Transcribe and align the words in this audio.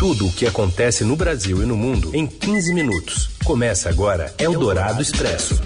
Tudo 0.00 0.28
o 0.28 0.32
que 0.32 0.46
acontece 0.46 1.04
no 1.04 1.14
Brasil 1.14 1.62
e 1.62 1.66
no 1.66 1.76
mundo 1.76 2.16
em 2.16 2.26
15 2.26 2.72
minutos. 2.72 3.28
Começa 3.44 3.90
agora 3.90 4.32
Eldorado 4.38 5.02
Expresso. 5.02 5.62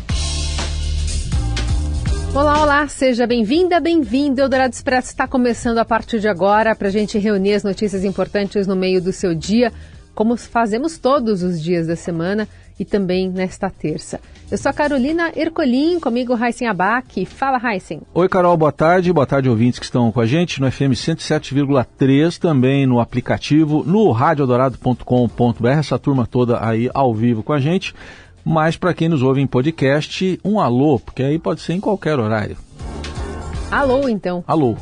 Olá, 2.34 2.60
olá, 2.60 2.88
seja 2.88 3.28
bem-vinda, 3.28 3.78
bem-vindo. 3.78 4.40
Eldorado 4.40 4.74
Expresso 4.74 5.10
está 5.10 5.28
começando 5.28 5.78
a 5.78 5.84
partir 5.84 6.18
de 6.18 6.26
agora 6.26 6.74
para 6.74 6.88
a 6.88 6.90
gente 6.90 7.16
reunir 7.16 7.54
as 7.54 7.62
notícias 7.62 8.02
importantes 8.02 8.66
no 8.66 8.74
meio 8.74 9.00
do 9.00 9.12
seu 9.12 9.36
dia, 9.36 9.72
como 10.16 10.36
fazemos 10.36 10.98
todos 10.98 11.44
os 11.44 11.62
dias 11.62 11.86
da 11.86 11.94
semana 11.94 12.48
e 12.76 12.84
também 12.84 13.30
nesta 13.30 13.70
terça. 13.70 14.18
Eu 14.54 14.58
sou 14.58 14.70
a 14.70 14.72
Carolina 14.72 15.32
Ercolim, 15.34 15.98
comigo 15.98 16.32
Raíssen 16.32 16.68
Abac. 16.68 17.26
Fala, 17.26 17.58
Raíssen. 17.58 18.02
Oi, 18.14 18.28
Carol, 18.28 18.56
boa 18.56 18.70
tarde. 18.70 19.12
Boa 19.12 19.26
tarde, 19.26 19.48
ouvintes 19.48 19.80
que 19.80 19.84
estão 19.84 20.12
com 20.12 20.20
a 20.20 20.26
gente 20.26 20.60
no 20.60 20.70
FM 20.70 20.94
107,3, 20.94 22.38
também 22.38 22.86
no 22.86 23.00
aplicativo, 23.00 23.82
no 23.84 24.12
radioadorado.com.br, 24.12 25.66
essa 25.66 25.98
turma 25.98 26.24
toda 26.24 26.64
aí 26.64 26.88
ao 26.94 27.12
vivo 27.12 27.42
com 27.42 27.52
a 27.52 27.58
gente. 27.58 27.92
Mas 28.44 28.76
para 28.76 28.94
quem 28.94 29.08
nos 29.08 29.24
ouve 29.24 29.40
em 29.40 29.46
podcast, 29.48 30.38
um 30.44 30.60
alô, 30.60 31.00
porque 31.00 31.24
aí 31.24 31.36
pode 31.36 31.60
ser 31.60 31.72
em 31.72 31.80
qualquer 31.80 32.20
horário. 32.20 32.56
Alô, 33.72 34.08
então. 34.08 34.44
Alô. 34.46 34.76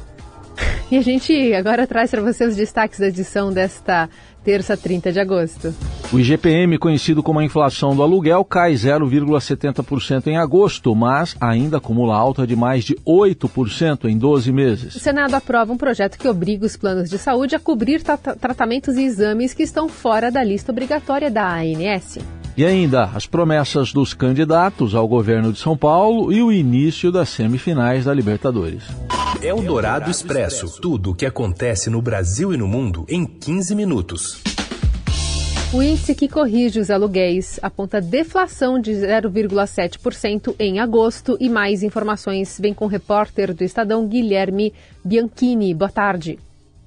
E 0.92 0.98
a 0.98 1.00
gente 1.00 1.54
agora 1.54 1.86
traz 1.86 2.10
para 2.10 2.20
você 2.20 2.44
os 2.44 2.54
destaques 2.54 3.00
da 3.00 3.08
edição 3.08 3.50
desta 3.50 4.10
terça, 4.44 4.76
30 4.76 5.10
de 5.10 5.18
agosto. 5.18 5.74
O 6.12 6.20
IGPM, 6.20 6.76
conhecido 6.76 7.22
como 7.22 7.38
a 7.38 7.44
inflação 7.44 7.96
do 7.96 8.02
aluguel, 8.02 8.44
cai 8.44 8.74
0,70% 8.74 10.26
em 10.26 10.36
agosto, 10.36 10.94
mas 10.94 11.34
ainda 11.40 11.78
acumula 11.78 12.14
alta 12.14 12.46
de 12.46 12.54
mais 12.54 12.84
de 12.84 12.94
8% 13.06 14.04
em 14.04 14.18
12 14.18 14.52
meses. 14.52 14.94
O 14.94 15.00
Senado 15.00 15.32
aprova 15.32 15.72
um 15.72 15.78
projeto 15.78 16.18
que 16.18 16.28
obriga 16.28 16.66
os 16.66 16.76
planos 16.76 17.08
de 17.08 17.16
saúde 17.16 17.56
a 17.56 17.58
cobrir 17.58 18.02
tra 18.02 18.18
tratamentos 18.18 18.98
e 18.98 19.04
exames 19.04 19.54
que 19.54 19.62
estão 19.62 19.88
fora 19.88 20.30
da 20.30 20.44
lista 20.44 20.72
obrigatória 20.72 21.30
da 21.30 21.54
ANS. 21.54 22.18
E 22.54 22.66
ainda 22.66 23.04
as 23.14 23.24
promessas 23.24 23.94
dos 23.94 24.12
candidatos 24.12 24.94
ao 24.94 25.08
governo 25.08 25.54
de 25.54 25.58
São 25.58 25.74
Paulo 25.74 26.30
e 26.30 26.42
o 26.42 26.52
início 26.52 27.10
das 27.10 27.30
semifinais 27.30 28.04
da 28.04 28.12
Libertadores. 28.12 28.82
É 29.40 29.54
o 29.54 29.62
Dourado 29.62 30.10
Expresso. 30.10 30.80
Tudo 30.80 31.10
o 31.10 31.14
que 31.14 31.24
acontece 31.24 31.88
no 31.88 32.02
Brasil 32.02 32.52
e 32.52 32.56
no 32.56 32.68
mundo 32.68 33.06
em 33.08 33.24
15 33.24 33.74
minutos. 33.74 34.42
O 35.72 35.82
índice 35.82 36.14
que 36.14 36.28
corrige 36.28 36.78
os 36.78 36.90
aluguéis 36.90 37.58
aponta 37.62 38.00
deflação 38.00 38.78
de 38.78 38.92
0,7% 38.92 40.54
em 40.58 40.80
agosto 40.80 41.36
e 41.40 41.48
mais 41.48 41.82
informações 41.82 42.58
vem 42.60 42.74
com 42.74 42.84
o 42.84 42.88
repórter 42.88 43.54
do 43.54 43.64
Estadão 43.64 44.06
Guilherme 44.06 44.74
Bianchini. 45.04 45.72
Boa 45.72 45.90
tarde. 45.90 46.38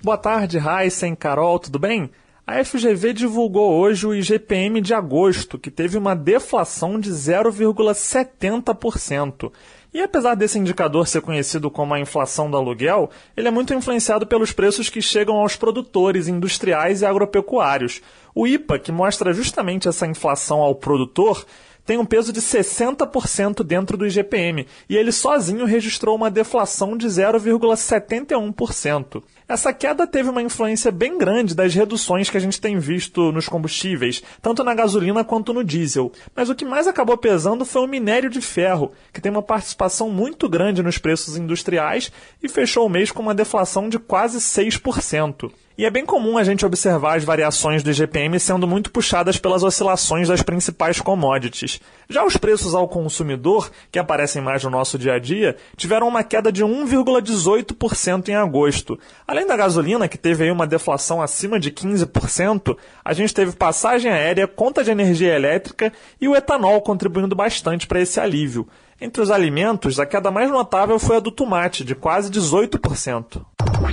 Boa 0.03 0.17
tarde, 0.17 0.59
Heisen, 0.59 1.15
Carol, 1.15 1.57
tudo 1.57 1.79
bem? 1.79 2.11
A 2.45 2.63
FGV 2.63 3.11
divulgou 3.11 3.73
hoje 3.73 4.05
o 4.05 4.13
IGPM 4.13 4.79
de 4.79 4.93
agosto, 4.93 5.57
que 5.57 5.71
teve 5.71 5.97
uma 5.97 6.15
deflação 6.15 6.99
de 6.99 7.09
0,70%. 7.09 9.51
E 9.95 10.01
apesar 10.01 10.35
desse 10.35 10.59
indicador 10.59 11.07
ser 11.07 11.21
conhecido 11.21 11.71
como 11.71 11.93
a 11.93 11.99
inflação 12.01 12.51
do 12.51 12.57
aluguel, 12.57 13.09
ele 13.33 13.47
é 13.47 13.51
muito 13.51 13.73
influenciado 13.73 14.27
pelos 14.27 14.51
preços 14.51 14.89
que 14.89 15.01
chegam 15.01 15.37
aos 15.37 15.55
produtores 15.55 16.27
industriais 16.27 17.01
e 17.01 17.05
agropecuários. 17.05 18.01
O 18.35 18.45
IPA, 18.45 18.77
que 18.77 18.91
mostra 18.91 19.31
justamente 19.31 19.87
essa 19.87 20.05
inflação 20.05 20.59
ao 20.59 20.75
produtor, 20.75 21.45
tem 21.85 21.97
um 21.97 22.05
peso 22.05 22.33
de 22.33 22.41
60% 22.41 23.63
dentro 23.63 23.95
do 23.95 24.07
IGPM 24.07 24.65
e 24.89 24.97
ele 24.97 25.11
sozinho 25.11 25.65
registrou 25.65 26.15
uma 26.15 26.31
deflação 26.31 26.97
de 26.97 27.05
0,71%. 27.07 29.21
Essa 29.47 29.71
queda 29.71 30.07
teve 30.07 30.29
uma 30.29 30.41
influência 30.41 30.91
bem 30.91 31.19
grande 31.19 31.53
das 31.53 31.75
reduções 31.75 32.31
que 32.31 32.37
a 32.37 32.39
gente 32.39 32.59
tem 32.59 32.79
visto 32.79 33.31
nos 33.31 33.47
combustíveis, 33.47 34.23
tanto 34.41 34.63
na 34.63 34.73
gasolina 34.73 35.23
quanto 35.23 35.53
no 35.53 35.63
diesel. 35.63 36.11
Mas 36.35 36.49
o 36.49 36.55
que 36.55 36.65
mais 36.65 36.87
acabou 36.87 37.15
pesando 37.15 37.63
foi 37.63 37.83
o 37.83 37.87
minério 37.87 38.27
de 38.29 38.41
ferro, 38.41 38.91
que 39.13 39.21
tem 39.21 39.31
uma 39.31 39.43
participação 39.43 40.09
muito 40.09 40.49
grande 40.49 40.81
nos 40.81 40.97
preços 40.97 41.37
industriais 41.37 42.11
e 42.41 42.49
fechou 42.49 42.87
o 42.87 42.89
mês 42.89 43.11
com 43.11 43.21
uma 43.21 43.35
deflação 43.35 43.87
de 43.87 43.99
quase 43.99 44.39
6%. 44.39 45.51
E 45.77 45.83
é 45.83 45.89
bem 45.89 46.05
comum 46.05 46.37
a 46.37 46.43
gente 46.43 46.65
observar 46.65 47.17
as 47.17 47.25
variações 47.25 47.83
do 47.83 47.91
IGPM 47.91 48.39
sendo 48.39 48.65
muito 48.65 48.89
puxadas 48.89 49.37
pelas 49.37 49.61
oscilações 49.61 50.29
das 50.29 50.41
principais 50.41 51.01
commodities. 51.01 51.81
Já 52.09 52.25
os 52.25 52.37
preços 52.37 52.73
ao 52.73 52.87
consumidor, 52.87 53.69
que 53.91 53.99
aparecem 53.99 54.41
mais 54.41 54.63
no 54.63 54.69
nosso 54.69 54.97
dia 54.97 55.15
a 55.15 55.19
dia, 55.19 55.57
tiveram 55.75 56.07
uma 56.07 56.23
queda 56.23 56.49
de 56.49 56.63
1,18% 56.63 58.29
em 58.29 58.35
agosto. 58.35 58.97
Além 59.27 59.45
da 59.45 59.57
gasolina, 59.57 60.07
que 60.07 60.17
teve 60.17 60.45
aí 60.45 60.51
uma 60.51 60.65
deflação 60.65 61.21
acima 61.21 61.59
de 61.59 61.69
15%, 61.71 62.77
a 63.03 63.11
gente 63.11 63.33
teve 63.33 63.51
passagem 63.51 64.09
aérea, 64.09 64.47
conta 64.47 64.81
de 64.81 64.91
energia 64.91 65.35
elétrica 65.35 65.91
e 66.21 66.27
o 66.29 66.35
etanol 66.37 66.81
contribuindo 66.81 67.35
bastante 67.35 67.85
para 67.85 67.99
esse 67.99 68.17
alívio. 68.17 68.65
Entre 69.01 69.21
os 69.21 69.29
alimentos, 69.29 69.99
a 69.99 70.05
queda 70.05 70.31
mais 70.31 70.49
notável 70.49 70.97
foi 70.97 71.17
a 71.17 71.19
do 71.19 71.31
tomate, 71.31 71.83
de 71.83 71.93
quase 71.93 72.31
18%. 72.31 73.45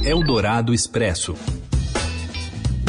Eldorado 0.05 0.73
Expresso. 0.73 1.35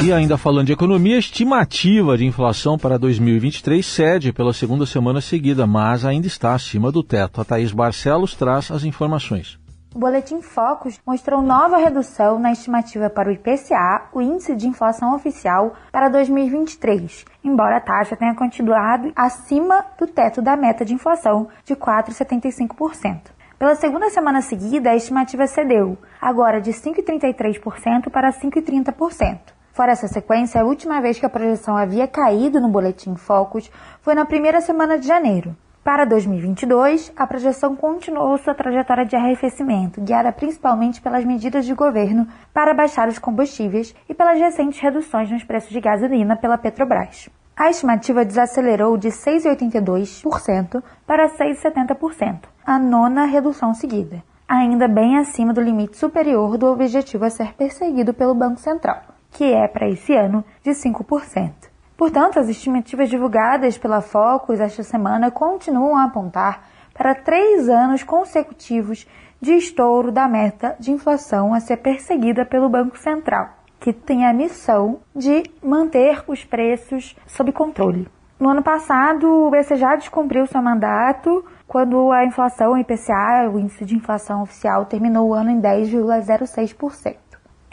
E 0.04 0.12
ainda 0.12 0.36
falando 0.36 0.66
de 0.66 0.72
economia, 0.74 1.16
a 1.16 1.18
estimativa 1.18 2.14
de 2.18 2.26
inflação 2.26 2.76
para 2.76 2.98
2023 2.98 3.86
cede 3.86 4.34
pela 4.34 4.52
segunda 4.52 4.84
semana 4.84 5.18
seguida, 5.18 5.66
mas 5.66 6.04
ainda 6.04 6.26
está 6.26 6.52
acima 6.52 6.92
do 6.92 7.02
teto. 7.02 7.40
A 7.40 7.44
Thaís 7.44 7.72
Barcelos 7.72 8.34
traz 8.34 8.70
as 8.70 8.84
informações. 8.84 9.58
O 9.94 9.98
Boletim 9.98 10.42
Focus 10.42 11.00
mostrou 11.06 11.40
nova 11.40 11.78
redução 11.78 12.38
na 12.38 12.52
estimativa 12.52 13.08
para 13.08 13.30
o 13.30 13.32
IPCA, 13.32 14.10
o 14.12 14.20
Índice 14.20 14.54
de 14.54 14.68
Inflação 14.68 15.14
Oficial, 15.14 15.72
para 15.90 16.10
2023, 16.10 17.24
embora 17.42 17.78
a 17.78 17.80
taxa 17.80 18.14
tenha 18.14 18.34
continuado 18.34 19.10
acima 19.16 19.86
do 19.98 20.06
teto 20.06 20.42
da 20.42 20.54
meta 20.54 20.84
de 20.84 20.92
inflação 20.92 21.48
de 21.64 21.74
4,75%. 21.74 23.20
Pela 23.58 23.74
segunda 23.74 24.10
semana 24.10 24.42
seguida, 24.42 24.90
a 24.90 24.96
estimativa 24.96 25.46
cedeu, 25.46 25.96
agora 26.20 26.60
de 26.60 26.72
5,33% 26.72 28.10
para 28.10 28.30
5,30%. 28.30 29.54
Fora 29.74 29.90
essa 29.90 30.06
sequência, 30.06 30.60
a 30.60 30.64
última 30.64 31.00
vez 31.00 31.18
que 31.18 31.26
a 31.26 31.28
projeção 31.28 31.76
havia 31.76 32.06
caído 32.06 32.60
no 32.60 32.68
Boletim 32.68 33.16
Focus 33.16 33.68
foi 34.02 34.14
na 34.14 34.24
primeira 34.24 34.60
semana 34.60 34.96
de 34.96 35.04
janeiro. 35.04 35.56
Para 35.82 36.04
2022, 36.04 37.12
a 37.16 37.26
projeção 37.26 37.74
continuou 37.74 38.38
sua 38.38 38.54
trajetória 38.54 39.04
de 39.04 39.16
arrefecimento, 39.16 40.00
guiada 40.00 40.30
principalmente 40.30 41.02
pelas 41.02 41.24
medidas 41.24 41.66
de 41.66 41.74
governo 41.74 42.24
para 42.52 42.72
baixar 42.72 43.08
os 43.08 43.18
combustíveis 43.18 43.92
e 44.08 44.14
pelas 44.14 44.38
recentes 44.38 44.78
reduções 44.78 45.28
nos 45.28 45.42
preços 45.42 45.70
de 45.70 45.80
gasolina 45.80 46.36
pela 46.36 46.56
Petrobras. 46.56 47.28
A 47.56 47.68
estimativa 47.68 48.24
desacelerou 48.24 48.96
de 48.96 49.08
6,82% 49.08 50.84
para 51.04 51.28
6,70%, 51.30 52.44
a 52.64 52.78
nona 52.78 53.24
redução 53.24 53.74
seguida, 53.74 54.22
ainda 54.48 54.86
bem 54.86 55.18
acima 55.18 55.52
do 55.52 55.60
limite 55.60 55.96
superior 55.96 56.56
do 56.56 56.66
objetivo 56.66 57.24
a 57.24 57.30
ser 57.30 57.54
perseguido 57.54 58.14
pelo 58.14 58.36
Banco 58.36 58.60
Central, 58.60 59.13
que 59.34 59.44
é 59.44 59.68
para 59.68 59.88
esse 59.88 60.14
ano 60.14 60.44
de 60.62 60.70
5%. 60.70 61.52
Portanto, 61.96 62.38
as 62.38 62.48
estimativas 62.48 63.10
divulgadas 63.10 63.76
pela 63.76 64.00
Focus 64.00 64.60
esta 64.60 64.82
semana 64.82 65.30
continuam 65.30 65.96
a 65.96 66.04
apontar 66.04 66.68
para 66.94 67.14
três 67.14 67.68
anos 67.68 68.02
consecutivos 68.02 69.06
de 69.40 69.52
estouro 69.52 70.10
da 70.10 70.28
meta 70.28 70.76
de 70.78 70.92
inflação 70.92 71.52
a 71.52 71.60
ser 71.60 71.78
perseguida 71.78 72.46
pelo 72.46 72.68
Banco 72.68 72.96
Central, 72.96 73.50
que 73.78 73.92
tem 73.92 74.24
a 74.24 74.32
missão 74.32 75.00
de 75.14 75.42
manter 75.62 76.22
os 76.26 76.44
preços 76.44 77.16
sob 77.26 77.52
controle. 77.52 78.08
No 78.38 78.48
ano 78.48 78.62
passado, 78.62 79.26
o 79.26 79.50
BC 79.50 79.76
já 79.76 79.96
descumpriu 79.96 80.46
seu 80.46 80.62
mandato 80.62 81.44
quando 81.66 82.12
a 82.12 82.24
inflação 82.24 82.72
o 82.72 82.78
IPCA, 82.78 83.50
o 83.52 83.58
índice 83.58 83.84
de 83.84 83.96
inflação 83.96 84.42
oficial, 84.42 84.86
terminou 84.86 85.28
o 85.28 85.34
ano 85.34 85.50
em 85.50 85.60
10,06%. 85.60 87.16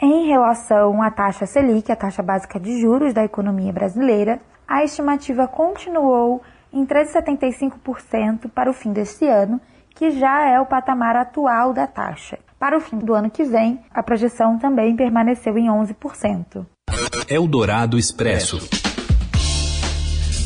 Em 0.04 0.26
relação 0.26 1.00
à 1.00 1.12
taxa 1.12 1.46
Selic, 1.46 1.92
a 1.92 1.94
taxa 1.94 2.24
básica 2.24 2.58
de 2.58 2.80
juros 2.80 3.14
da 3.14 3.24
economia 3.24 3.72
brasileira, 3.72 4.40
a 4.66 4.82
estimativa 4.82 5.46
continuou 5.46 6.42
em 6.72 6.84
3,75% 6.84 8.50
para 8.52 8.68
o 8.68 8.74
fim 8.74 8.92
deste 8.92 9.28
ano, 9.28 9.60
que 9.94 10.10
já 10.10 10.48
é 10.48 10.58
o 10.58 10.66
patamar 10.66 11.14
atual 11.14 11.72
da 11.72 11.86
taxa. 11.86 12.36
Para 12.58 12.76
o 12.76 12.80
fim 12.80 12.98
do 12.98 13.14
ano 13.14 13.30
que 13.30 13.44
vem, 13.44 13.78
a 13.94 14.02
projeção 14.02 14.58
também 14.58 14.96
permaneceu 14.96 15.56
em 15.56 15.68
11%. 15.68 16.66
Eldorado 17.28 17.96
Expresso. 17.96 18.58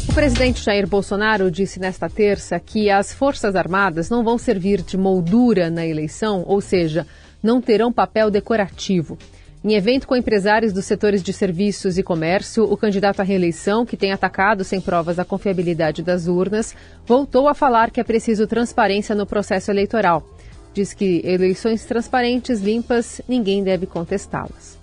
O 0.06 0.12
presidente 0.12 0.62
Jair 0.62 0.87
Bolsonaro 0.87 1.50
disse 1.50 1.81
nesta 1.81 2.11
terça 2.11 2.61
que 2.61 2.91
as 2.91 3.14
Forças 3.14 3.56
Armadas 3.56 4.11
não 4.11 4.23
vão 4.23 4.37
servir 4.37 4.82
de 4.82 4.99
moldura 4.99 5.70
na 5.70 5.87
eleição, 5.87 6.44
ou 6.47 6.61
seja, 6.61 7.06
não 7.43 7.58
terão 7.62 7.91
papel 7.91 8.31
decorativo. 8.31 9.17
Em 9.67 9.75
evento 9.75 10.07
com 10.07 10.15
empresários 10.15 10.73
dos 10.73 10.85
setores 10.85 11.21
de 11.25 11.33
serviços 11.33 11.99
e 11.99 12.03
comércio, 12.05 12.63
o 12.63 12.77
candidato 12.77 13.19
à 13.19 13.25
reeleição, 13.25 13.85
que 13.85 13.97
tem 13.97 14.13
atacado 14.13 14.63
sem 14.63 14.81
provas 14.81 15.19
a 15.19 15.25
confiabilidade 15.25 16.05
das 16.05 16.29
urnas, 16.29 16.73
voltou 17.05 17.49
a 17.49 17.53
falar 17.53 17.91
que 17.91 17.99
é 17.99 18.05
preciso 18.05 18.47
transparência 18.47 19.13
no 19.13 19.27
processo 19.27 19.73
eleitoral. 19.73 20.25
Diz 20.73 20.95
que 20.95 21.21
eleições 21.25 21.85
transparentes, 21.85 22.61
limpas, 22.61 23.21
ninguém 23.29 23.65
deve 23.65 23.87
contestá-las. 23.87 24.79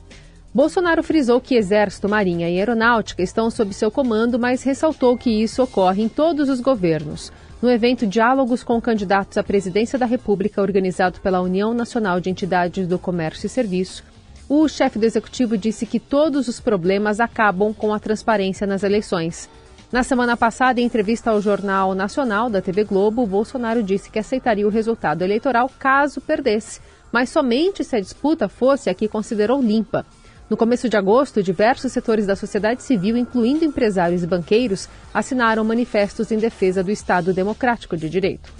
Bolsonaro 0.54 1.02
frisou 1.02 1.40
que 1.40 1.56
Exército, 1.56 2.10
Marinha 2.10 2.50
e 2.50 2.58
Aeronáutica 2.58 3.24
estão 3.24 3.50
sob 3.50 3.74
seu 3.74 3.90
comando, 3.90 4.38
mas 4.38 4.64
ressaltou 4.64 5.18
que 5.18 5.30
isso 5.30 5.64
ocorre 5.64 6.04
em 6.04 6.10
todos 6.10 6.50
os 6.50 6.60
governos. 6.60 7.32
No 7.62 7.72
evento 7.72 8.06
Diálogos 8.06 8.66
com 8.66 8.82
Candidatos 8.82 9.38
à 9.38 9.44
Presidência 9.44 9.98
da 9.98 10.06
República, 10.06 10.62
organizado 10.62 11.22
pela 11.22 11.40
União 11.40 11.74
Nacional 11.74 12.20
de 12.20 12.30
Entidades 12.30 12.86
do 12.86 13.00
Comércio 13.00 13.48
e 13.48 13.50
Serviço, 13.50 14.04
o 14.50 14.68
chefe 14.68 15.00
do 15.00 15.06
executivo 15.06 15.58
disse 15.58 15.86
que 15.86 16.00
todos 16.00 16.48
os 16.48 16.60
problemas 16.60 17.20
acabam 17.20 17.74
com 17.74 17.94
a 17.94 18.00
transparência 18.00 18.68
nas 18.68 18.84
eleições. 18.84 19.50
Na 19.92 20.04
semana 20.04 20.36
passada, 20.36 20.82
em 20.82 20.86
entrevista 20.86 21.30
ao 21.30 21.40
Jornal 21.40 21.94
Nacional 21.94 22.50
da 22.50 22.62
TV 22.62 22.84
Globo, 22.84 23.28
Bolsonaro 23.28 23.84
disse 23.84 24.10
que 24.10 24.20
aceitaria 24.20 24.66
o 24.66 24.72
resultado 24.72 25.22
eleitoral 25.22 25.70
caso 25.78 26.20
perdesse, 26.20 26.82
mas 27.12 27.30
somente 27.30 27.84
se 27.84 27.96
a 27.96 28.00
disputa 28.00 28.50
fosse 28.50 28.90
a 28.90 28.94
que 28.94 29.08
considerou 29.08 29.62
limpa. 29.62 30.06
No 30.50 30.58
começo 30.58 30.90
de 30.90 30.98
agosto, 30.98 31.42
diversos 31.42 31.92
setores 31.92 32.26
da 32.26 32.36
sociedade 32.36 32.84
civil, 32.84 33.16
incluindo 33.16 33.64
empresários 33.64 34.24
e 34.24 34.28
banqueiros, 34.28 34.90
assinaram 35.14 35.64
manifestos 35.64 36.32
em 36.32 36.38
defesa 36.38 36.84
do 36.84 36.92
Estado 36.92 37.32
Democrático 37.32 37.96
de 37.96 38.10
Direito. 38.10 38.52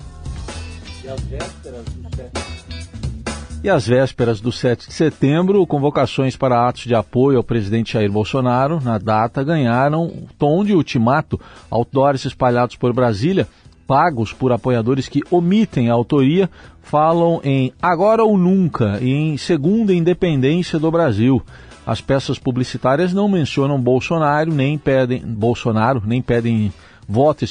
E 1.04 2.53
às 3.70 3.88
vésperas 3.88 4.42
do 4.42 4.52
7 4.52 4.90
de 4.90 4.94
setembro, 4.94 5.66
convocações 5.66 6.36
para 6.36 6.68
atos 6.68 6.84
de 6.84 6.94
apoio 6.94 7.38
ao 7.38 7.44
presidente 7.44 7.94
Jair 7.94 8.12
Bolsonaro 8.12 8.82
na 8.82 8.98
data 8.98 9.42
ganharam 9.42 10.28
tom 10.38 10.66
de 10.66 10.74
ultimato. 10.74 11.40
Outdoors 11.72 12.26
espalhados 12.26 12.76
por 12.76 12.92
Brasília, 12.92 13.48
pagos 13.88 14.34
por 14.34 14.52
apoiadores 14.52 15.08
que 15.08 15.22
omitem 15.32 15.90
a 15.90 15.94
autoria, 15.94 16.50
falam 16.82 17.40
em 17.42 17.72
agora 17.82 18.24
ou 18.24 18.38
nunca 18.38 19.00
e 19.02 19.10
em 19.10 19.38
segunda 19.38 19.94
independência 19.94 20.78
do 20.78 20.92
Brasil. 20.92 21.42
As 21.86 22.02
peças 22.02 22.38
publicitárias 22.38 23.14
não 23.14 23.30
mencionam 23.30 23.82
Bolsonaro, 23.82 24.54
nem 24.54 24.78
pedem 24.78 25.22
Bolsonaro, 25.22 26.02
nem 26.06 26.22
pedem 26.22 26.74
voto 27.08 27.46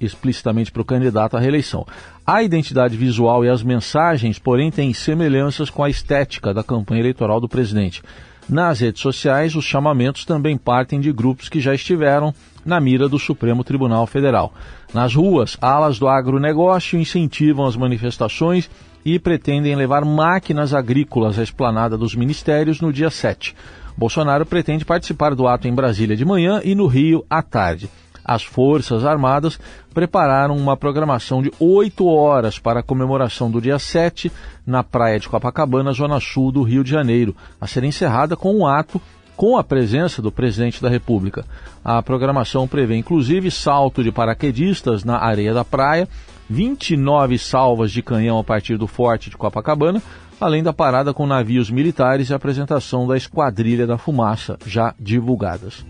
explicitamente 0.00 0.72
para 0.72 0.82
o 0.82 0.84
candidato 0.84 1.36
à 1.36 1.40
reeleição. 1.40 1.86
A 2.26 2.42
identidade 2.42 2.96
visual 2.96 3.44
e 3.44 3.48
as 3.48 3.62
mensagens, 3.62 4.36
porém, 4.36 4.68
têm 4.68 4.92
semelhanças 4.92 5.70
com 5.70 5.84
a 5.84 5.88
estética 5.88 6.52
da 6.52 6.64
campanha 6.64 6.98
eleitoral 6.98 7.40
do 7.40 7.48
presidente. 7.48 8.02
Nas 8.48 8.80
redes 8.80 9.00
sociais, 9.00 9.54
os 9.54 9.64
chamamentos 9.64 10.24
também 10.24 10.56
partem 10.56 10.98
de 10.98 11.12
grupos 11.12 11.48
que 11.48 11.60
já 11.60 11.72
estiveram 11.72 12.34
na 12.64 12.80
mira 12.80 13.08
do 13.08 13.16
Supremo 13.16 13.62
Tribunal 13.62 14.08
Federal. 14.08 14.52
Nas 14.92 15.14
ruas, 15.14 15.56
alas 15.60 16.00
do 16.00 16.08
agronegócio 16.08 16.98
incentivam 16.98 17.64
as 17.64 17.76
manifestações 17.76 18.68
e 19.04 19.20
pretendem 19.20 19.76
levar 19.76 20.04
máquinas 20.04 20.74
agrícolas 20.74 21.38
à 21.38 21.44
esplanada 21.44 21.96
dos 21.96 22.16
ministérios 22.16 22.80
no 22.80 22.92
dia 22.92 23.08
7. 23.08 23.54
Bolsonaro 23.96 24.44
pretende 24.44 24.84
participar 24.84 25.32
do 25.32 25.46
ato 25.46 25.68
em 25.68 25.74
Brasília 25.74 26.16
de 26.16 26.24
manhã 26.24 26.60
e 26.64 26.74
no 26.74 26.88
Rio 26.88 27.24
à 27.30 27.40
tarde. 27.40 27.88
As 28.26 28.42
Forças 28.42 29.04
Armadas 29.04 29.58
prepararam 29.94 30.56
uma 30.56 30.76
programação 30.76 31.40
de 31.40 31.52
oito 31.60 32.06
horas 32.08 32.58
para 32.58 32.80
a 32.80 32.82
comemoração 32.82 33.48
do 33.48 33.60
dia 33.60 33.78
7 33.78 34.32
na 34.66 34.82
praia 34.82 35.20
de 35.20 35.28
Copacabana, 35.28 35.92
zona 35.92 36.18
sul 36.18 36.50
do 36.50 36.62
Rio 36.62 36.82
de 36.82 36.90
Janeiro, 36.90 37.36
a 37.60 37.68
ser 37.68 37.84
encerrada 37.84 38.36
com 38.36 38.52
um 38.52 38.66
ato 38.66 39.00
com 39.36 39.56
a 39.56 39.62
presença 39.62 40.20
do 40.20 40.32
presidente 40.32 40.82
da 40.82 40.88
República. 40.88 41.44
A 41.84 42.02
programação 42.02 42.66
prevê 42.66 42.96
inclusive 42.96 43.50
salto 43.50 44.02
de 44.02 44.10
paraquedistas 44.10 45.04
na 45.04 45.18
areia 45.18 45.54
da 45.54 45.64
praia, 45.64 46.08
29 46.48 47.38
salvas 47.38 47.92
de 47.92 48.02
canhão 48.02 48.38
a 48.38 48.44
partir 48.44 48.76
do 48.76 48.86
Forte 48.86 49.30
de 49.30 49.36
Copacabana, 49.36 50.02
além 50.40 50.62
da 50.62 50.72
parada 50.72 51.14
com 51.14 51.26
navios 51.26 51.70
militares 51.70 52.30
e 52.30 52.34
apresentação 52.34 53.06
da 53.06 53.16
Esquadrilha 53.16 53.86
da 53.86 53.98
Fumaça, 53.98 54.58
já 54.66 54.94
divulgadas. 54.98 55.84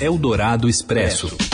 Eldorado 0.00 0.68
Expresso. 0.68 1.49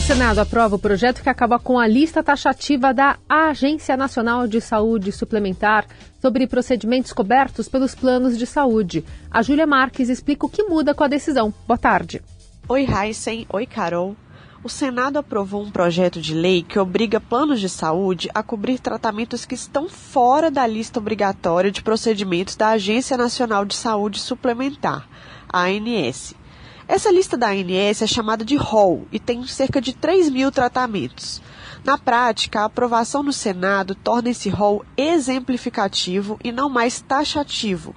O 0.00 0.02
Senado 0.02 0.38
aprova 0.38 0.76
o 0.76 0.78
projeto 0.78 1.22
que 1.22 1.28
acaba 1.28 1.58
com 1.58 1.78
a 1.78 1.86
lista 1.86 2.22
taxativa 2.22 2.92
da 2.92 3.18
Agência 3.28 3.98
Nacional 3.98 4.48
de 4.48 4.58
Saúde 4.58 5.12
Suplementar 5.12 5.86
sobre 6.22 6.46
procedimentos 6.46 7.12
cobertos 7.12 7.68
pelos 7.68 7.94
planos 7.94 8.38
de 8.38 8.46
saúde. 8.46 9.04
A 9.30 9.42
Júlia 9.42 9.66
Marques 9.66 10.08
explica 10.08 10.46
o 10.46 10.48
que 10.48 10.64
muda 10.64 10.94
com 10.94 11.04
a 11.04 11.08
decisão. 11.08 11.52
Boa 11.68 11.76
tarde. 11.76 12.22
Oi, 12.66 12.86
Heisen. 12.86 13.46
Oi, 13.52 13.66
Carol 13.66 14.16
o 14.62 14.68
Senado 14.68 15.18
aprovou 15.18 15.62
um 15.62 15.70
projeto 15.70 16.20
de 16.20 16.34
lei 16.34 16.62
que 16.62 16.78
obriga 16.78 17.18
planos 17.18 17.60
de 17.60 17.68
saúde 17.68 18.28
a 18.34 18.42
cobrir 18.42 18.78
tratamentos 18.78 19.46
que 19.46 19.54
estão 19.54 19.88
fora 19.88 20.50
da 20.50 20.66
lista 20.66 20.98
obrigatória 20.98 21.70
de 21.70 21.82
procedimentos 21.82 22.56
da 22.56 22.70
Agência 22.70 23.16
Nacional 23.16 23.64
de 23.64 23.74
Saúde 23.74 24.18
Suplementar, 24.18 25.08
ANS. 25.50 26.34
Essa 26.92 27.12
lista 27.12 27.36
da 27.36 27.50
ANS 27.50 28.02
é 28.02 28.06
chamada 28.08 28.44
de 28.44 28.56
ROL 28.56 29.06
e 29.12 29.20
tem 29.20 29.46
cerca 29.46 29.80
de 29.80 29.94
3 29.94 30.28
mil 30.28 30.50
tratamentos. 30.50 31.40
Na 31.84 31.96
prática, 31.96 32.62
a 32.62 32.64
aprovação 32.64 33.22
no 33.22 33.32
Senado 33.32 33.94
torna 33.94 34.30
esse 34.30 34.48
rol 34.48 34.84
exemplificativo 34.96 36.36
e 36.42 36.50
não 36.50 36.68
mais 36.68 37.00
taxativo. 37.00 37.94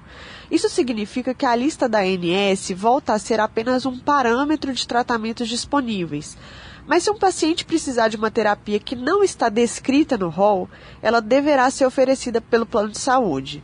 Isso 0.48 0.68
significa 0.68 1.34
que 1.34 1.44
a 1.44 1.56
lista 1.56 1.88
da 1.88 2.02
ANS 2.02 2.70
volta 2.70 3.14
a 3.14 3.18
ser 3.18 3.40
apenas 3.40 3.84
um 3.84 3.98
parâmetro 3.98 4.72
de 4.72 4.86
tratamentos 4.86 5.48
disponíveis. 5.48 6.38
Mas 6.86 7.02
se 7.02 7.10
um 7.10 7.18
paciente 7.18 7.64
precisar 7.64 8.06
de 8.06 8.16
uma 8.16 8.30
terapia 8.30 8.78
que 8.78 8.94
não 8.94 9.24
está 9.24 9.48
descrita 9.48 10.16
no 10.16 10.28
rol, 10.28 10.68
ela 11.02 11.20
deverá 11.20 11.68
ser 11.68 11.84
oferecida 11.84 12.40
pelo 12.40 12.64
plano 12.64 12.90
de 12.90 12.98
saúde. 12.98 13.60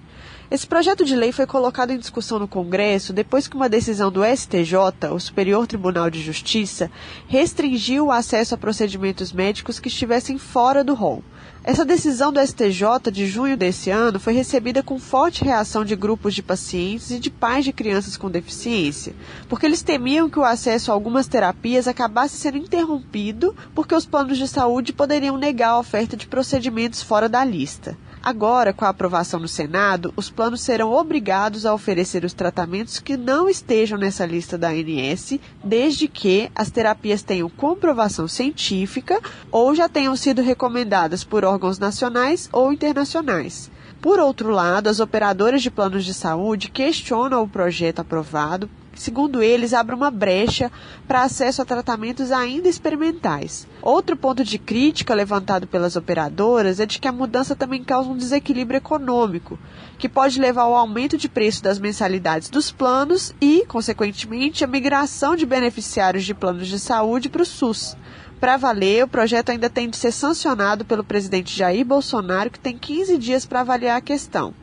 Esse 0.51 0.67
projeto 0.67 1.05
de 1.05 1.15
lei 1.15 1.31
foi 1.31 1.47
colocado 1.47 1.93
em 1.93 1.99
discussão 1.99 2.41
no 2.41 2.49
Congresso 2.49 3.13
depois 3.13 3.47
que 3.47 3.55
uma 3.55 3.69
decisão 3.69 4.11
do 4.11 4.25
STJ, 4.25 4.75
o 5.13 5.21
Superior 5.21 5.65
Tribunal 5.65 6.11
de 6.11 6.21
Justiça, 6.21 6.91
restringiu 7.29 8.07
o 8.07 8.11
acesso 8.11 8.57
a 8.57 8.59
procedimentos 8.59 9.33
médicos 9.33 9.79
que 9.79 9.87
estivessem 9.87 10.39
fora 10.39 10.83
do 10.83 10.93
rol. 10.93 11.23
Essa 11.63 11.85
decisão 11.85 12.33
do 12.33 12.45
STJ 12.45 13.13
de 13.13 13.29
junho 13.29 13.57
desse 13.57 13.91
ano 13.91 14.19
foi 14.19 14.33
recebida 14.33 14.83
com 14.83 14.99
forte 14.99 15.45
reação 15.45 15.85
de 15.85 15.95
grupos 15.95 16.35
de 16.35 16.43
pacientes 16.43 17.13
e 17.13 17.21
de 17.21 17.31
pais 17.31 17.65
de 17.65 17.73
crianças 17.73 18.17
com 18.17 18.29
deficiência, 18.29 19.15
porque 19.49 19.67
eles 19.67 19.83
temiam 19.83 20.29
que 20.29 20.41
o 20.41 20.45
acesso 20.45 20.91
a 20.91 20.95
algumas 20.95 21.29
terapias 21.29 21.87
acabasse 21.87 22.37
sendo 22.37 22.59
interrompido 22.59 23.55
porque 23.73 23.95
os 23.95 24.05
planos 24.05 24.37
de 24.37 24.49
saúde 24.49 24.93
poderiam 24.93 25.39
negar 25.39 25.71
a 25.71 25.79
oferta 25.79 26.17
de 26.17 26.27
procedimentos 26.27 27.05
fora 27.05 27.29
da 27.29 27.45
lista. 27.45 27.97
Agora, 28.23 28.75
com 28.75 28.85
a 28.85 28.91
aprovação 28.91 29.41
no 29.41 29.49
Senado, 29.49 30.13
os 30.15 30.29
planos 30.29 30.61
serão 30.61 30.93
obrigados 30.93 31.65
a 31.65 31.73
oferecer 31.73 32.23
os 32.23 32.35
tratamentos 32.35 32.99
que 32.99 33.17
não 33.17 33.49
estejam 33.49 33.99
nessa 33.99 34.27
lista 34.27 34.59
da 34.59 34.69
ANS, 34.69 35.39
desde 35.65 36.07
que 36.07 36.51
as 36.55 36.71
terapias 36.71 37.23
tenham 37.23 37.49
comprovação 37.49 38.29
científica 38.29 39.19
ou 39.51 39.75
já 39.75 39.89
tenham 39.89 40.15
sido 40.17 40.43
recomendadas 40.43 41.25
por 41.25 41.47
órgãos 41.47 41.79
nacionais 41.79 42.47
ou 42.53 42.71
internacionais. 42.71 43.71
Por 44.03 44.19
outro 44.19 44.51
lado, 44.51 44.89
as 44.89 45.01
operadoras 45.01 45.63
de 45.63 45.71
planos 45.71 46.05
de 46.05 46.13
saúde 46.13 46.71
questionam 46.71 47.43
o 47.43 47.49
projeto 47.49 48.01
aprovado 48.01 48.69
segundo 49.01 49.43
eles, 49.43 49.73
abre 49.73 49.95
uma 49.95 50.11
brecha 50.11 50.71
para 51.09 51.23
acesso 51.23 51.63
a 51.63 51.65
tratamentos 51.65 52.31
ainda 52.31 52.69
experimentais. 52.69 53.67
Outro 53.81 54.17
ponto 54.17 54.45
de 54.45 54.59
crítica 54.59 55.15
levantado 55.15 55.67
pelas 55.67 55.97
operadoras 55.97 56.79
é 56.79 56.87
de 56.87 56.99
que 56.99 57.09
a 57.09 57.13
mudança 57.13 57.57
também 57.57 57.83
causa 57.83 58.11
um 58.11 58.17
desequilíbrio 58.17 58.79
econômico, 58.79 59.59
que 59.99 60.09
pode 60.09 60.39
levar 60.39 60.63
ao 60.63 60.75
aumento 60.75 61.17
de 61.17 61.29
preço 61.29 61.63
das 61.63 61.79
mensalidades 61.79 62.51
dos 62.51 62.71
planos 62.71 63.35
e, 63.41 63.65
consequentemente, 63.67 64.63
a 64.63 64.67
migração 64.69 65.35
de 65.35 65.47
beneficiários 65.47 66.25
de 66.25 66.35
planos 66.35 66.69
de 66.69 66.79
saúde 66.79 67.29
para 67.29 67.43
o 67.43 67.47
SUS. 67.47 67.97
Para 68.39 68.57
valer, 68.57 69.05
o 69.05 69.09
projeto 69.09 69.51
ainda 69.51 69.69
tem 69.69 69.89
de 69.89 69.97
ser 69.97 70.13
sancionado 70.13 70.85
pelo 70.85 71.05
presidente 71.05 71.57
Jair 71.57 71.85
Bolsonaro, 71.85 72.51
que 72.51 72.59
tem 72.59 72.77
15 72.77 73.19
dias 73.19 73.45
para 73.45 73.61
avaliar 73.61 73.99
a 73.99 74.01
questão. 74.01 74.55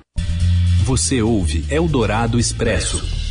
Você 0.83 1.21
ouve 1.21 1.65
Eldorado 1.69 2.39
Expresso. 2.39 3.26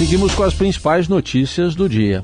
Seguimos 0.00 0.34
com 0.34 0.42
as 0.44 0.54
principais 0.54 1.08
notícias 1.08 1.74
do 1.74 1.86
dia. 1.86 2.22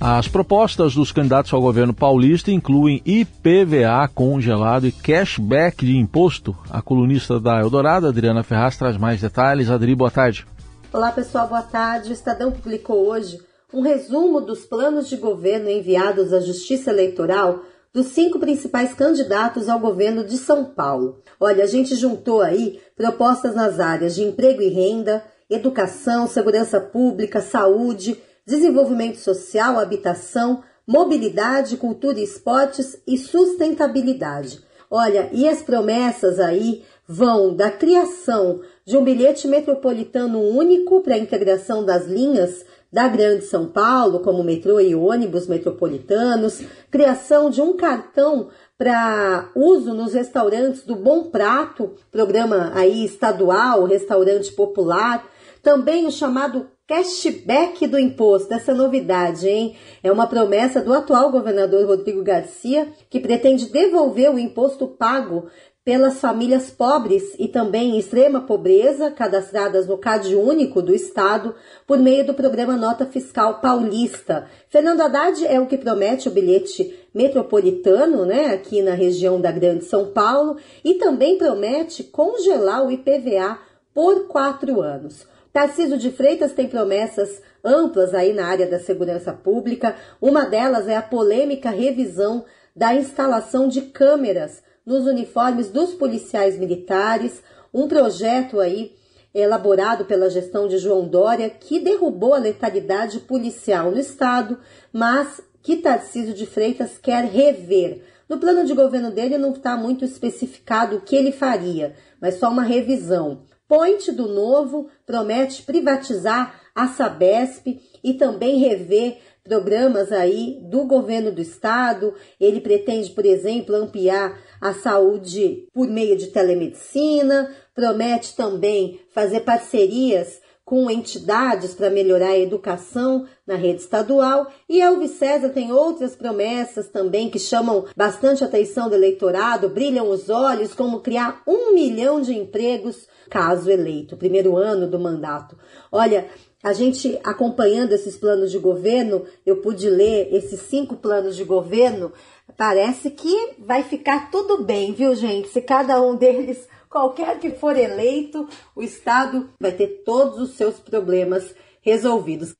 As 0.00 0.28
propostas 0.28 0.94
dos 0.94 1.10
candidatos 1.10 1.52
ao 1.52 1.60
governo 1.60 1.92
paulista 1.92 2.52
incluem 2.52 3.02
IPVA 3.04 4.06
congelado 4.14 4.86
e 4.86 4.92
cashback 4.92 5.84
de 5.84 5.96
imposto. 5.96 6.56
A 6.70 6.80
colunista 6.80 7.40
da 7.40 7.58
Eldorado, 7.58 8.06
Adriana 8.06 8.44
Ferraz, 8.44 8.76
traz 8.76 8.96
mais 8.96 9.20
detalhes. 9.20 9.68
Adri, 9.68 9.96
boa 9.96 10.12
tarde. 10.12 10.46
Olá, 10.92 11.10
pessoal, 11.10 11.48
boa 11.48 11.62
tarde. 11.62 12.10
O 12.10 12.12
Estadão 12.12 12.52
publicou 12.52 13.08
hoje 13.08 13.40
um 13.74 13.82
resumo 13.82 14.40
dos 14.40 14.60
planos 14.60 15.08
de 15.08 15.16
governo 15.16 15.68
enviados 15.68 16.32
à 16.32 16.38
Justiça 16.38 16.92
Eleitoral 16.92 17.64
dos 17.92 18.06
cinco 18.06 18.38
principais 18.38 18.94
candidatos 18.94 19.68
ao 19.68 19.80
governo 19.80 20.24
de 20.24 20.38
São 20.38 20.66
Paulo. 20.66 21.18
Olha, 21.40 21.64
a 21.64 21.66
gente 21.66 21.96
juntou 21.96 22.40
aí 22.40 22.78
propostas 22.96 23.56
nas 23.56 23.80
áreas 23.80 24.14
de 24.14 24.22
emprego 24.22 24.62
e 24.62 24.68
renda, 24.68 25.22
educação, 25.54 26.26
segurança 26.26 26.80
pública, 26.80 27.40
saúde, 27.40 28.20
desenvolvimento 28.46 29.18
social, 29.18 29.78
habitação, 29.78 30.62
mobilidade, 30.86 31.76
cultura 31.76 32.18
e 32.18 32.24
esportes 32.24 33.00
e 33.06 33.16
sustentabilidade. 33.16 34.60
Olha, 34.90 35.30
e 35.32 35.48
as 35.48 35.62
promessas 35.62 36.38
aí 36.38 36.82
vão 37.08 37.54
da 37.54 37.70
criação 37.70 38.60
de 38.84 38.96
um 38.96 39.04
bilhete 39.04 39.48
metropolitano 39.48 40.40
único 40.40 41.00
para 41.00 41.14
a 41.14 41.18
integração 41.18 41.84
das 41.84 42.06
linhas 42.06 42.64
da 42.92 43.08
Grande 43.08 43.44
São 43.44 43.68
Paulo, 43.68 44.20
como 44.20 44.44
metrô 44.44 44.78
e 44.78 44.94
ônibus 44.94 45.46
metropolitanos, 45.46 46.60
criação 46.90 47.48
de 47.48 47.62
um 47.62 47.74
cartão 47.74 48.48
para 48.76 49.50
uso 49.54 49.94
nos 49.94 50.12
restaurantes 50.12 50.84
do 50.84 50.94
Bom 50.94 51.24
Prato, 51.24 51.94
programa 52.10 52.70
aí 52.74 53.04
estadual, 53.04 53.84
restaurante 53.84 54.52
popular, 54.52 55.26
também 55.62 56.06
o 56.06 56.10
chamado 56.10 56.68
cashback 56.86 57.86
do 57.86 57.98
imposto, 57.98 58.52
essa 58.52 58.74
novidade, 58.74 59.48
hein? 59.48 59.76
É 60.02 60.10
uma 60.10 60.26
promessa 60.26 60.80
do 60.80 60.92
atual 60.92 61.30
governador 61.30 61.86
Rodrigo 61.86 62.22
Garcia, 62.22 62.88
que 63.08 63.20
pretende 63.20 63.70
devolver 63.70 64.30
o 64.30 64.38
imposto 64.38 64.88
pago 64.88 65.48
pelas 65.84 66.20
famílias 66.20 66.70
pobres 66.70 67.34
e 67.38 67.48
também 67.48 67.90
em 67.90 67.98
extrema 67.98 68.42
pobreza, 68.42 69.10
cadastradas 69.10 69.86
no 69.86 69.98
CAD 69.98 70.36
único 70.36 70.80
do 70.80 70.94
Estado, 70.94 71.54
por 71.86 71.98
meio 71.98 72.24
do 72.24 72.34
programa 72.34 72.76
Nota 72.76 73.04
Fiscal 73.04 73.60
Paulista. 73.60 74.46
Fernando 74.68 75.00
Haddad 75.00 75.44
é 75.44 75.58
o 75.58 75.66
que 75.66 75.76
promete 75.76 76.28
o 76.28 76.32
bilhete 76.32 77.08
metropolitano, 77.12 78.24
né, 78.24 78.46
aqui 78.46 78.80
na 78.80 78.94
região 78.94 79.40
da 79.40 79.50
Grande 79.50 79.84
São 79.84 80.12
Paulo, 80.12 80.56
e 80.84 80.94
também 80.94 81.36
promete 81.36 82.04
congelar 82.04 82.86
o 82.86 82.90
IPVA 82.90 83.58
por 83.92 84.28
quatro 84.28 84.80
anos. 84.80 85.31
Tarcísio 85.52 85.98
de 85.98 86.10
Freitas 86.10 86.52
tem 86.52 86.66
promessas 86.66 87.42
amplas 87.62 88.14
aí 88.14 88.32
na 88.32 88.46
área 88.46 88.66
da 88.66 88.78
segurança 88.78 89.34
pública. 89.34 89.94
Uma 90.20 90.46
delas 90.46 90.88
é 90.88 90.96
a 90.96 91.02
polêmica 91.02 91.68
revisão 91.68 92.44
da 92.74 92.94
instalação 92.94 93.68
de 93.68 93.82
câmeras 93.82 94.62
nos 94.84 95.06
uniformes 95.06 95.68
dos 95.68 95.92
policiais 95.92 96.58
militares, 96.58 97.42
um 97.72 97.86
projeto 97.86 98.60
aí 98.60 98.94
elaborado 99.34 100.06
pela 100.06 100.30
gestão 100.30 100.66
de 100.66 100.78
João 100.78 101.06
Dória 101.06 101.48
que 101.50 101.78
derrubou 101.78 102.34
a 102.34 102.38
letalidade 102.38 103.20
policial 103.20 103.90
no 103.90 103.98
estado, 103.98 104.58
mas 104.90 105.40
que 105.62 105.76
Tarcísio 105.76 106.34
de 106.34 106.46
Freitas 106.46 106.98
quer 106.98 107.24
rever. 107.24 108.02
No 108.28 108.38
plano 108.38 108.64
de 108.64 108.72
governo 108.72 109.10
dele 109.10 109.36
não 109.36 109.52
está 109.52 109.76
muito 109.76 110.04
especificado 110.04 110.96
o 110.96 111.00
que 111.02 111.14
ele 111.14 111.30
faria, 111.30 111.94
mas 112.20 112.36
só 112.36 112.50
uma 112.50 112.62
revisão. 112.62 113.42
Point 113.72 114.12
do 114.12 114.28
Novo 114.28 114.90
promete 115.06 115.62
privatizar 115.62 116.60
a 116.74 116.88
Sabesp 116.88 117.80
e 118.04 118.12
também 118.12 118.58
rever 118.58 119.16
programas 119.42 120.12
aí 120.12 120.58
do 120.60 120.84
governo 120.84 121.32
do 121.32 121.40
estado. 121.40 122.12
Ele 122.38 122.60
pretende, 122.60 123.08
por 123.12 123.24
exemplo, 123.24 123.74
ampliar 123.74 124.38
a 124.60 124.74
saúde 124.74 125.66
por 125.72 125.88
meio 125.88 126.18
de 126.18 126.26
telemedicina, 126.26 127.50
promete 127.74 128.36
também 128.36 129.00
fazer 129.08 129.40
parcerias 129.40 130.41
com 130.72 130.90
entidades 130.90 131.74
para 131.74 131.90
melhorar 131.90 132.28
a 132.28 132.38
educação 132.38 133.26
na 133.46 133.56
rede 133.56 133.82
estadual. 133.82 134.50
E 134.66 134.80
Elvis 134.80 135.10
César 135.10 135.50
tem 135.50 135.70
outras 135.70 136.16
promessas 136.16 136.88
também 136.88 137.28
que 137.28 137.38
chamam 137.38 137.84
bastante 137.94 138.42
atenção 138.42 138.88
do 138.88 138.94
eleitorado, 138.94 139.68
brilham 139.68 140.08
os 140.08 140.30
olhos, 140.30 140.72
como 140.72 141.00
criar 141.00 141.42
um 141.46 141.74
milhão 141.74 142.22
de 142.22 142.32
empregos 142.32 143.06
caso 143.28 143.70
eleito, 143.70 144.16
primeiro 144.16 144.56
ano 144.56 144.88
do 144.88 144.98
mandato. 144.98 145.58
Olha, 145.92 146.26
a 146.62 146.72
gente 146.72 147.20
acompanhando 147.22 147.92
esses 147.92 148.16
planos 148.16 148.50
de 148.50 148.58
governo, 148.58 149.26
eu 149.44 149.58
pude 149.58 149.90
ler 149.90 150.32
esses 150.32 150.60
cinco 150.60 150.96
planos 150.96 151.36
de 151.36 151.44
governo, 151.44 152.14
parece 152.56 153.10
que 153.10 153.56
vai 153.58 153.82
ficar 153.82 154.30
tudo 154.30 154.64
bem, 154.64 154.94
viu, 154.94 155.14
gente? 155.14 155.50
Se 155.50 155.60
cada 155.60 156.00
um 156.00 156.16
deles, 156.16 156.66
qualquer 156.92 157.40
que 157.40 157.50
for 157.50 157.76
eleito, 157.76 158.46
o 158.76 158.82
Estado 158.82 159.48
vai 159.58 159.72
ter 159.72 160.02
todos 160.04 160.38
os 160.38 160.50
seus 160.56 160.78
problemas 160.78 161.54
resolvidos. 161.80 162.54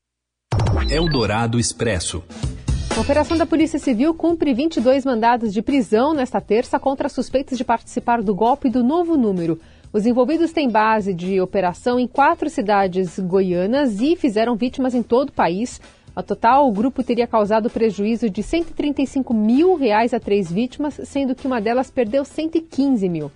Eldorado 0.89 1.59
Expresso. 1.59 2.23
A 2.97 2.99
operação 2.99 3.37
da 3.37 3.45
Polícia 3.45 3.79
Civil 3.79 4.13
cumpre 4.13 4.53
22 4.53 5.05
mandados 5.05 5.53
de 5.53 5.61
prisão 5.61 6.13
nesta 6.13 6.41
terça 6.41 6.79
contra 6.79 7.09
suspeitos 7.09 7.57
de 7.57 7.63
participar 7.63 8.21
do 8.21 8.35
golpe 8.35 8.69
do 8.69 8.83
novo 8.83 9.15
número. 9.15 9.59
Os 9.91 10.05
envolvidos 10.05 10.51
têm 10.51 10.69
base 10.69 11.13
de 11.13 11.39
operação 11.39 11.99
em 11.99 12.07
quatro 12.07 12.49
cidades 12.49 13.19
goianas 13.19 13.99
e 14.01 14.15
fizeram 14.15 14.55
vítimas 14.55 14.95
em 14.95 15.03
todo 15.03 15.29
o 15.29 15.33
país. 15.33 15.79
A 16.15 16.21
total, 16.21 16.67
o 16.67 16.71
grupo 16.71 17.03
teria 17.03 17.25
causado 17.25 17.69
prejuízo 17.69 18.29
de 18.29 18.43
135 18.43 19.33
mil 19.33 19.75
reais 19.75 20.13
a 20.13 20.19
três 20.19 20.51
vítimas, 20.51 20.99
sendo 21.05 21.33
que 21.33 21.47
uma 21.47 21.61
delas 21.61 21.89
perdeu 21.89 22.23
115 22.23 23.09
mil. 23.09 23.31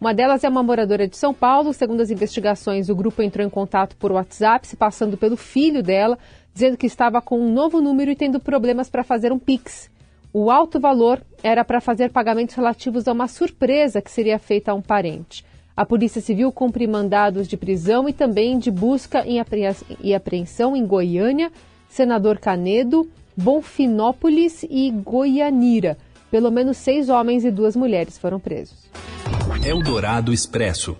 Uma 0.00 0.14
delas 0.14 0.42
é 0.42 0.48
uma 0.48 0.62
moradora 0.62 1.06
de 1.06 1.14
São 1.14 1.34
Paulo. 1.34 1.74
Segundo 1.74 2.00
as 2.00 2.10
investigações, 2.10 2.88
o 2.88 2.94
grupo 2.94 3.20
entrou 3.20 3.46
em 3.46 3.50
contato 3.50 3.94
por 3.96 4.10
WhatsApp, 4.10 4.66
se 4.66 4.74
passando 4.74 5.14
pelo 5.14 5.36
filho 5.36 5.82
dela, 5.82 6.18
dizendo 6.54 6.78
que 6.78 6.86
estava 6.86 7.20
com 7.20 7.38
um 7.38 7.52
novo 7.52 7.82
número 7.82 8.10
e 8.10 8.16
tendo 8.16 8.40
problemas 8.40 8.88
para 8.88 9.04
fazer 9.04 9.30
um 9.30 9.38
Pix. 9.38 9.90
O 10.32 10.50
alto 10.50 10.80
valor 10.80 11.20
era 11.42 11.62
para 11.66 11.82
fazer 11.82 12.10
pagamentos 12.10 12.54
relativos 12.54 13.06
a 13.06 13.12
uma 13.12 13.28
surpresa 13.28 14.00
que 14.00 14.10
seria 14.10 14.38
feita 14.38 14.72
a 14.72 14.74
um 14.74 14.80
parente. 14.80 15.44
A 15.76 15.84
Polícia 15.84 16.22
Civil 16.22 16.50
cumpre 16.50 16.86
mandados 16.86 17.46
de 17.46 17.58
prisão 17.58 18.08
e 18.08 18.12
também 18.14 18.58
de 18.58 18.70
busca 18.70 19.26
e 19.26 20.14
apreensão 20.14 20.74
em 20.74 20.86
Goiânia, 20.86 21.52
Senador 21.90 22.38
Canedo, 22.38 23.06
Bonfinópolis 23.36 24.62
e 24.62 24.90
Goianira. 24.90 25.98
Pelo 26.30 26.50
menos 26.50 26.76
seis 26.76 27.08
homens 27.08 27.44
e 27.44 27.50
duas 27.50 27.74
mulheres 27.74 28.16
foram 28.16 28.38
presos. 28.38 28.78
Eldorado 29.64 30.32
Expresso. 30.32 30.96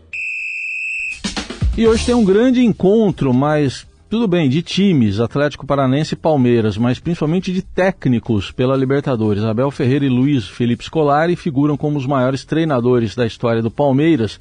E 1.79 1.87
hoje 1.87 2.05
tem 2.05 2.15
um 2.15 2.25
grande 2.25 2.65
encontro, 2.65 3.33
mas 3.33 3.87
tudo 4.11 4.27
bem, 4.27 4.49
de 4.49 4.61
times, 4.61 5.21
Atlético 5.21 5.65
Paranense 5.65 6.15
e 6.15 6.17
Palmeiras, 6.17 6.77
mas 6.77 6.99
principalmente 6.99 7.53
de 7.53 7.63
técnicos 7.63 8.51
pela 8.51 8.77
Libertadores. 8.77 9.45
Abel 9.45 9.71
Ferreira 9.71 10.05
e 10.05 10.09
Luiz 10.09 10.49
Felipe 10.49 10.85
Scolari 10.85 11.37
figuram 11.37 11.77
como 11.77 11.97
os 11.97 12.07
maiores 12.07 12.45
treinadores 12.45 13.15
da 13.15 13.25
história 13.25 13.63
do 13.63 13.71
Palmeiras 13.71 14.41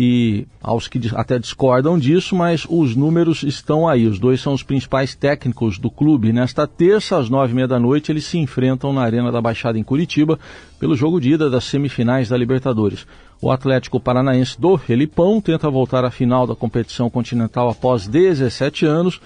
e 0.00 0.46
aos 0.62 0.86
que 0.86 1.00
até 1.16 1.40
discordam 1.40 1.98
disso, 1.98 2.36
mas 2.36 2.64
os 2.70 2.94
números 2.94 3.42
estão 3.42 3.88
aí. 3.88 4.06
Os 4.06 4.20
dois 4.20 4.40
são 4.40 4.52
os 4.52 4.62
principais 4.62 5.16
técnicos 5.16 5.76
do 5.76 5.90
clube. 5.90 6.32
Nesta 6.32 6.68
terça, 6.68 7.18
às 7.18 7.28
nove 7.28 7.50
e 7.50 7.56
meia 7.56 7.66
da 7.66 7.80
noite, 7.80 8.12
eles 8.12 8.24
se 8.24 8.38
enfrentam 8.38 8.92
na 8.92 9.02
Arena 9.02 9.32
da 9.32 9.40
Baixada 9.40 9.76
em 9.76 9.82
Curitiba 9.82 10.38
pelo 10.78 10.94
jogo 10.94 11.20
de 11.20 11.32
ida 11.32 11.50
das 11.50 11.64
semifinais 11.64 12.28
da 12.28 12.36
Libertadores. 12.36 13.08
O 13.42 13.50
Atlético 13.50 13.98
Paranaense 13.98 14.60
do 14.60 14.78
Felipão 14.78 15.40
tenta 15.40 15.68
voltar 15.68 16.04
à 16.04 16.12
final 16.12 16.46
da 16.46 16.54
competição 16.54 17.10
continental 17.10 17.68
após 17.68 18.06
17 18.06 18.86
anos 18.86 19.20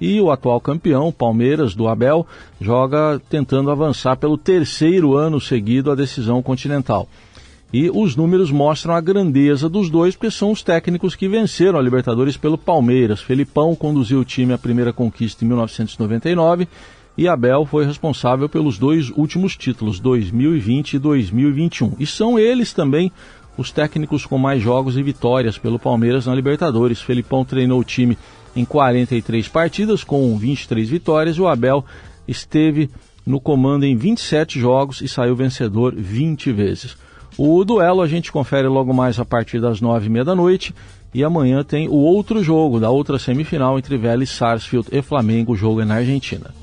e 0.00 0.20
o 0.20 0.32
atual 0.32 0.60
campeão, 0.60 1.12
Palmeiras, 1.12 1.72
do 1.72 1.86
Abel, 1.86 2.26
joga 2.60 3.22
tentando 3.30 3.70
avançar 3.70 4.16
pelo 4.16 4.36
terceiro 4.36 5.14
ano 5.14 5.40
seguido 5.40 5.92
a 5.92 5.94
decisão 5.94 6.42
continental. 6.42 7.08
E 7.72 7.90
os 7.90 8.14
números 8.14 8.50
mostram 8.50 8.94
a 8.94 9.00
grandeza 9.00 9.68
dos 9.68 9.90
dois, 9.90 10.14
porque 10.14 10.30
são 10.30 10.52
os 10.52 10.62
técnicos 10.62 11.14
que 11.14 11.28
venceram 11.28 11.78
a 11.78 11.82
Libertadores 11.82 12.36
pelo 12.36 12.56
Palmeiras. 12.56 13.20
Felipão 13.20 13.74
conduziu 13.74 14.20
o 14.20 14.24
time 14.24 14.52
à 14.52 14.58
primeira 14.58 14.92
conquista 14.92 15.44
em 15.44 15.48
1999 15.48 16.68
e 17.18 17.26
Abel 17.26 17.64
foi 17.64 17.86
responsável 17.86 18.48
pelos 18.48 18.78
dois 18.78 19.10
últimos 19.10 19.56
títulos, 19.56 19.98
2020 19.98 20.94
e 20.94 20.98
2021. 20.98 21.94
E 21.98 22.06
são 22.06 22.38
eles 22.38 22.72
também 22.72 23.10
os 23.56 23.72
técnicos 23.72 24.26
com 24.26 24.36
mais 24.36 24.62
jogos 24.62 24.98
e 24.98 25.02
vitórias 25.02 25.56
pelo 25.56 25.78
Palmeiras 25.78 26.26
na 26.26 26.34
Libertadores. 26.34 27.00
Felipão 27.00 27.44
treinou 27.44 27.80
o 27.80 27.84
time 27.84 28.18
em 28.54 28.64
43 28.64 29.48
partidas 29.48 30.04
com 30.04 30.36
23 30.36 30.88
vitórias 30.88 31.36
e 31.36 31.40
o 31.40 31.48
Abel 31.48 31.84
esteve 32.28 32.90
no 33.24 33.40
comando 33.40 33.84
em 33.84 33.96
27 33.96 34.60
jogos 34.60 35.00
e 35.00 35.08
saiu 35.08 35.34
vencedor 35.34 35.94
20 35.96 36.52
vezes. 36.52 36.96
O 37.38 37.64
duelo 37.64 38.00
a 38.00 38.06
gente 38.06 38.32
confere 38.32 38.66
logo 38.68 38.92
mais 38.92 39.18
a 39.18 39.24
partir 39.24 39.60
das 39.60 39.80
nove 39.80 40.06
e 40.06 40.10
meia 40.10 40.24
da 40.24 40.34
noite. 40.34 40.74
E 41.14 41.24
amanhã 41.24 41.64
tem 41.64 41.88
o 41.88 41.94
outro 41.94 42.42
jogo 42.42 42.78
da 42.78 42.90
outra 42.90 43.18
semifinal 43.18 43.78
entre 43.78 43.96
Vélez, 43.96 44.30
Sarsfield 44.30 44.88
e 44.92 45.00
Flamengo. 45.00 45.52
O 45.52 45.56
jogo 45.56 45.80
é 45.80 45.84
na 45.84 45.96
Argentina. 45.96 46.54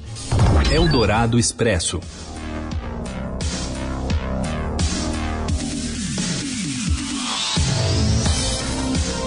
Eldorado 0.71 1.39
Expresso. 1.39 1.99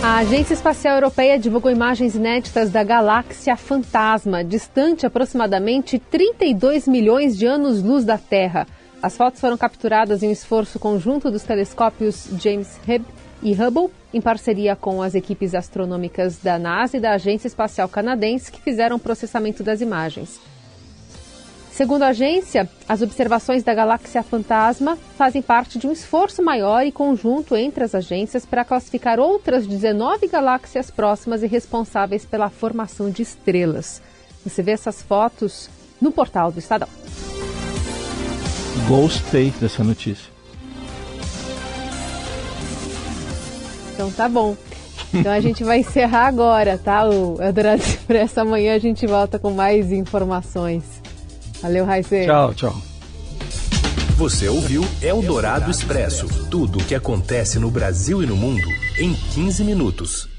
A 0.03 0.19
Agência 0.19 0.55
Espacial 0.55 0.95
Europeia 0.95 1.37
divulgou 1.37 1.69
imagens 1.69 2.15
inéditas 2.15 2.71
da 2.71 2.85
galáxia 2.85 3.57
Fantasma, 3.57 4.45
distante 4.45 5.05
aproximadamente 5.05 5.99
32 5.99 6.87
milhões 6.87 7.37
de 7.37 7.45
anos-luz 7.45 8.05
da 8.05 8.17
Terra. 8.17 8.69
As 9.07 9.17
fotos 9.17 9.41
foram 9.41 9.57
capturadas 9.57 10.25
em 10.25 10.31
um 10.31 10.33
esforço 10.33 10.81
conjunto 10.81 11.31
dos 11.31 11.45
telescópios 11.45 12.27
James 12.43 12.77
Webb 12.89 13.05
e 13.41 13.53
Hubble, 13.53 13.89
em 14.13 14.21
parceria 14.21 14.75
com 14.75 15.01
as 15.01 15.15
equipes 15.15 15.55
astronômicas 15.55 16.39
da 16.39 16.59
NASA 16.59 16.97
e 16.97 17.01
da 17.01 17.13
Agência 17.13 17.47
Espacial 17.47 17.89
Canadense, 17.89 18.51
que 18.51 18.61
fizeram 18.61 18.97
o 18.97 18.99
processamento 18.99 19.63
das 19.63 19.81
imagens. 19.81 20.41
Segundo 21.71 22.03
a 22.03 22.09
agência, 22.09 22.69
as 22.89 23.01
observações 23.01 23.63
da 23.63 23.73
galáxia 23.73 24.25
fantasma 24.25 24.99
fazem 25.17 25.41
parte 25.41 25.79
de 25.79 25.87
um 25.87 25.93
esforço 25.93 26.43
maior 26.43 26.85
e 26.85 26.91
conjunto 26.91 27.55
entre 27.55 27.85
as 27.85 27.95
agências 27.95 28.45
para 28.45 28.65
classificar 28.65 29.21
outras 29.21 29.69
19 29.69 30.27
galáxias 30.27 30.91
próximas 30.91 31.45
e 31.45 31.47
responsáveis 31.47 32.25
pela 32.25 32.51
formação 32.51 33.09
de 33.09 33.23
estrelas. 33.23 34.03
Você 34.45 34.65
vê 34.65 34.73
essas 34.73 35.01
fotos 35.01 35.71
no 36.01 36.11
portal 36.11 36.51
do 36.51 36.59
Estadão. 36.59 36.89
Gostei 38.89 39.51
dessa 39.61 39.83
notícia. 39.83 40.31
Então 43.95 44.11
tá 44.11 44.29
bom. 44.29 44.57
Então 45.13 45.33
a 45.33 45.41
gente 45.41 45.65
vai 45.65 45.79
encerrar 45.79 46.27
agora, 46.27 46.77
tá? 46.77 47.09
O 47.09 47.41
Eldorado 47.41 47.83
Expresso. 47.83 48.41
Amanhã 48.41 48.75
a 48.75 48.79
gente 48.79 49.07
volta 49.07 49.39
com 49.39 49.51
mais 49.51 49.91
informações. 49.91 50.85
Valeu, 51.63 51.85
Raíssa. 51.85 52.25
Tchau, 52.25 52.55
tchau. 52.55 52.77
Você 54.17 54.49
ouviu 54.49 54.83
Eldorado 55.03 55.71
Expresso 55.71 56.27
tudo 56.51 56.79
o 56.79 56.85
que 56.85 56.95
acontece 56.95 57.59
no 57.59 57.71
Brasil 57.71 58.23
e 58.23 58.27
no 58.27 58.37
mundo 58.37 58.67
em 58.99 59.13
15 59.13 59.65
minutos. 59.65 60.36